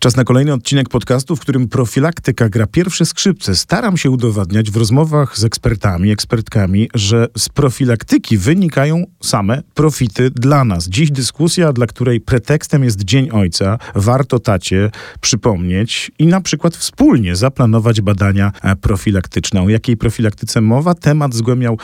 Czas 0.00 0.16
na 0.16 0.24
kolejny 0.24 0.52
odcinek 0.52 0.88
podcastu, 0.88 1.36
w 1.36 1.40
którym 1.40 1.68
profilaktyka 1.68 2.48
gra 2.48 2.66
pierwsze 2.66 3.06
skrzypce. 3.06 3.56
Staram 3.56 3.96
się 3.96 4.10
udowadniać 4.10 4.70
w 4.70 4.76
rozmowach 4.76 5.38
z 5.38 5.44
ekspertami, 5.44 6.10
ekspertkami, 6.10 6.88
że 6.94 7.28
z 7.38 7.48
profilaktyki 7.48 8.38
wynikają 8.38 9.04
same 9.22 9.62
profity 9.74 10.30
dla 10.30 10.64
nas. 10.64 10.88
Dziś 10.88 11.10
dyskusja, 11.10 11.72
dla 11.72 11.86
której 11.86 12.20
pretekstem 12.20 12.84
jest 12.84 13.04
Dzień 13.04 13.30
Ojca. 13.30 13.78
Warto 13.94 14.38
tacie 14.38 14.90
przypomnieć 15.20 16.10
i 16.18 16.26
na 16.26 16.40
przykład 16.40 16.76
wspólnie 16.76 17.36
zaplanować 17.36 18.00
badania 18.00 18.52
e, 18.62 18.76
profilaktyczne. 18.76 19.62
O 19.62 19.68
jakiej 19.68 19.96
profilaktyce 19.96 20.60
mowa? 20.60 20.94
Temat 20.94 21.34
zgłębiał 21.34 21.78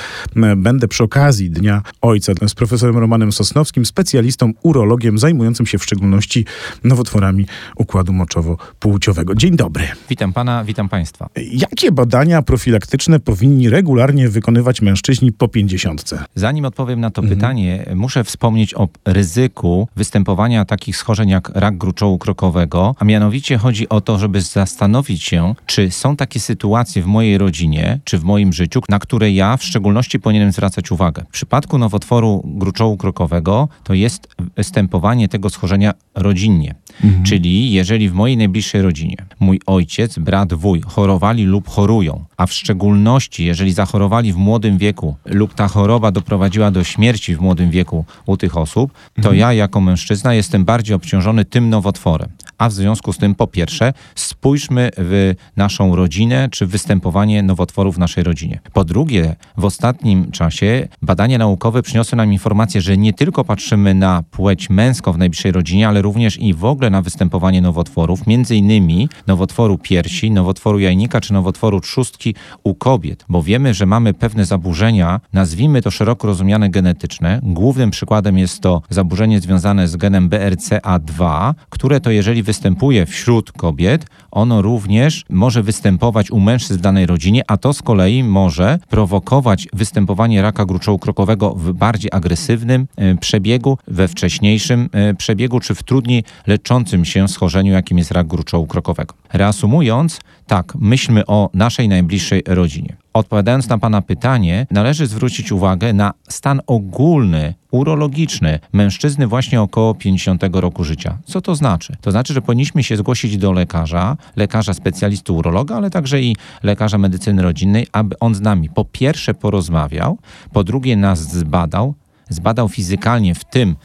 będę 0.57 0.89
przy 0.89 1.05
okazji 1.05 1.51
Dnia 1.51 1.83
Ojca 2.01 2.33
z 2.49 2.55
profesorem 2.55 2.99
Romanem 2.99 3.33
Sosnowskim, 3.33 3.87
specjalistą, 3.87 4.53
urologiem 4.63 5.19
zajmującym 5.19 5.67
się 5.67 5.79
w 5.79 5.85
szczególności 5.85 6.45
nowotworami 6.85 7.47
układu 7.77 8.06
układu 8.07 8.13
moczowo-płciowego. 8.13 9.35
Dzień 9.37 9.57
dobry. 9.57 9.85
Witam 10.09 10.33
pana, 10.33 10.65
witam 10.65 10.89
państwa. 10.89 11.29
Jakie 11.53 11.93
badania 11.93 12.43
profilaktyczne 12.43 13.21
powinni 13.21 13.71
regularnie 13.71 14.29
wykonywać 14.29 14.83
mężczyźni 14.83 15.33
po 15.33 15.49
pięćdziesiątce? 15.49 16.25
Zanim 16.35 16.65
odpowiem 16.65 17.01
na 17.01 17.11
to 17.11 17.23
mhm. 17.23 17.39
pytanie, 17.39 17.87
muszę 17.95 18.25
wspomnieć 18.25 18.75
o 18.75 18.89
ryzyku 19.05 19.89
występowania 19.97 20.65
takich 20.65 20.97
schorzeń 20.97 21.29
jak 21.29 21.49
rak 21.55 21.79
gruczołu 21.79 22.19
krokowego, 22.19 22.95
a 22.99 23.05
mianowicie 23.05 23.59
chodzi 23.59 23.89
o 23.89 24.01
to, 24.01 24.19
żeby 24.19 24.41
zastanowić 24.41 25.23
się, 25.23 25.55
czy 25.67 25.91
są 25.91 26.17
takie 26.17 26.41
sytuacje 26.41 27.03
w 27.03 27.07
mojej 27.07 27.39
rodzinie, 27.39 28.01
czy 28.05 28.19
w 28.19 28.25
moim 28.25 28.53
życiu, 28.53 28.81
na 28.89 28.99
które 28.99 29.31
ja 29.31 29.57
w 29.57 29.65
szczególności 29.65 30.21
powinienem 30.21 30.53
zwracać 30.53 30.91
uwagę. 30.91 31.23
W 31.29 31.33
przypadku 31.33 31.79
nowotworu 31.79 32.43
gruczołu 32.45 32.97
krokowego 32.97 33.69
to 33.85 33.95
jest 33.95 34.29
występowanie 34.57 35.29
tego 35.29 35.51
schorzenia 35.51 35.95
rodzinnie. 36.15 36.75
Mhm. 37.05 37.25
Czyli 37.25 37.73
jeżeli 37.73 37.96
w 38.05 38.13
mojej 38.13 38.37
najbliższej 38.37 38.83
rodzinie 38.83 39.17
mój 39.41 39.61
ojciec, 39.67 40.19
brat, 40.19 40.55
wuj 40.55 40.81
chorowali 40.81 41.45
lub 41.45 41.69
chorują, 41.69 42.25
a 42.37 42.47
w 42.47 42.53
szczególności 42.53 43.45
jeżeli 43.45 43.73
zachorowali 43.73 44.33
w 44.33 44.37
młodym 44.37 44.79
wieku 44.79 45.17
lub 45.25 45.55
ta 45.55 45.69
choroba 45.69 46.11
doprowadziła 46.11 46.71
do 46.71 46.85
śmierci 46.85 47.37
w 47.37 47.41
młodym 47.41 47.71
wieku 47.71 48.05
u 48.27 48.37
tych 48.37 48.57
osób, 48.57 48.93
to 49.15 49.19
mhm. 49.19 49.37
ja 49.37 49.53
jako 49.53 49.81
mężczyzna 49.81 50.35
jestem 50.35 50.65
bardziej 50.65 50.97
obciążony 50.97 51.45
tym 51.45 51.69
nowotworem. 51.69 52.29
A 52.59 52.69
w 52.69 52.73
związku 52.73 53.13
z 53.13 53.19
tym, 53.19 53.35
po 53.35 53.47
pierwsze, 53.47 53.93
spójrzmy 54.15 54.91
w 54.97 55.35
naszą 55.57 55.97
rodzinę, 55.97 56.49
czy 56.51 56.67
występowanie 56.67 57.43
nowotworów 57.43 57.97
w 57.97 57.99
naszej 57.99 58.25
rodzinie. 58.25 58.61
Po 58.73 58.85
drugie, 58.85 59.37
w 59.57 59.65
ostatnim 59.65 60.31
czasie 60.31 60.89
badania 61.03 61.39
naukowe 61.39 61.83
przyniosły 61.83 62.17
nam 62.17 62.33
informację, 62.33 62.81
że 62.81 62.97
nie 62.97 63.13
tylko 63.13 63.45
patrzymy 63.45 63.95
na 63.95 64.23
płeć 64.31 64.71
męską 64.71 65.13
w 65.13 65.19
najbliższej 65.19 65.53
rodzinie, 65.53 65.89
ale 65.89 66.03
również 66.03 66.39
i 66.41 66.55
w 66.55 66.65
ogóle 66.65 66.91
na 66.91 67.03
występowanie 67.03 67.63
nowotworów, 67.63 68.27
między 68.27 68.57
innymi 68.57 69.09
nowotworu 69.27 69.79
piersi, 69.79 70.31
nowotworu 70.31 70.79
jajnika 70.79 71.21
czy 71.21 71.33
nowotworu 71.33 71.81
trzustki 71.81 72.35
u 72.63 72.75
kobiet, 72.75 73.25
bo 73.29 73.43
wiemy, 73.43 73.75
że 73.75 73.87
mamy 73.87 74.15
pewne 74.15 74.45
zaburzenia, 74.45 75.21
nazwijmy 75.33 75.83
to 75.83 75.91
szeroko 75.91 76.27
rozumiane 76.27 76.71
genetyczne. 76.71 77.41
Głównym 77.43 77.91
przykładem 77.91 78.39
jest 78.39 78.61
to 78.61 78.83
zaburzenie 78.91 79.41
związane 79.41 79.89
z 79.89 79.97
genem 79.97 80.29
BRCA2, 80.29 81.55
które 81.71 82.01
to 82.01 82.11
jeżeli 82.11 82.43
występuje 82.47 83.07
wśród 83.07 83.53
kobiet, 83.53 84.07
ono 84.31 84.63
również 84.63 85.25
może 85.31 85.63
występować 85.63 86.31
u 86.31 86.41
mężczyzn 86.41 86.79
w 86.79 86.83
danej 86.83 87.07
rodzinie, 87.07 87.43
a 87.47 87.57
to 87.57 87.73
z 87.73 87.83
kolei 87.83 88.25
może 88.25 88.79
prowokować 88.89 89.69
występowanie 89.73 90.43
raka 90.43 90.65
gruczołu 90.65 90.99
krokowego 90.99 91.55
w 91.55 91.73
bardziej 91.73 92.11
agresywnym 92.13 92.87
e, 92.97 93.15
przebiegu, 93.15 93.79
we 93.89 94.09
wcześniejszym 94.09 94.89
e, 94.93 95.15
przebiegu, 95.15 95.61
czy 95.61 95.75
w 95.75 95.83
trudniej 95.83 96.25
leczącym 96.47 97.05
się 97.05 97.29
schorzeniu, 97.29 97.73
jakim 97.73 97.99
jest 97.99 98.11
rak 98.11 98.27
gruczołu 98.27 98.67
krokowego. 98.67 99.15
Reasumując, 99.33 100.21
tak, 100.47 100.75
myślmy 100.75 101.27
o 101.27 101.51
naszej 101.55 101.89
najbliższej 101.89 102.43
rodzinie. 102.47 102.97
Odpowiadając 103.17 103.69
na 103.69 103.79
Pana 103.79 104.03
pytanie, 104.03 104.67
należy 104.71 105.07
zwrócić 105.07 105.53
uwagę 105.53 105.93
na 105.93 106.13
stan 106.29 106.61
ogólny, 106.67 107.55
urologiczny 107.71 108.59
mężczyzny 108.73 109.27
właśnie 109.27 109.63
około 109.63 109.95
50 109.95 110.43
roku 110.53 110.85
życia. 110.85 111.19
Co 111.25 111.41
to 111.41 111.55
znaczy? 111.55 111.97
To 112.01 112.11
znaczy, 112.11 112.35
że 112.35 112.43
powinniśmy 112.43 112.83
się 112.83 112.97
zgłosić 112.97 113.39
do 113.39 113.53
lekarza, 113.53 114.17
lekarza 114.37 114.75
specjalisty 114.75 115.33
urologa, 115.33 115.77
ale 115.77 115.91
także 115.91 116.23
i 116.23 116.37
lekarza 116.63 116.99
medycyny 116.99 117.43
rodzinnej, 117.43 117.87
aby 117.93 118.19
on 118.19 118.35
z 118.35 118.41
nami 118.41 118.69
po 118.69 118.85
pierwsze 118.85 119.35
porozmawiał, 119.35 120.19
po 120.53 120.65
drugie 120.65 120.97
nas 120.97 121.19
zbadał, 121.21 121.95
zbadał 122.29 122.69
fizykalnie, 122.69 123.35
w 123.35 123.45
tym 123.45 123.77